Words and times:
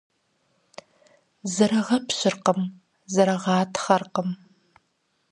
Зэрыгъэпщыркъым, 1.53 2.61
зэрыгъатхъэркъым. 3.13 4.29